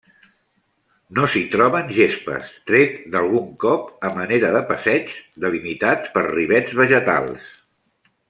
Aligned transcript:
No 1.17 1.25
s'hi 1.33 1.41
troben 1.55 1.91
gespes, 1.97 2.49
tret 2.71 2.95
d'algun 3.15 3.51
cop 3.65 3.93
a 4.09 4.11
manera 4.17 4.51
de 4.57 4.63
passeigs, 4.73 5.19
delimitats 5.45 6.13
per 6.17 6.25
rivets 6.33 6.75
vegetals. 6.83 7.53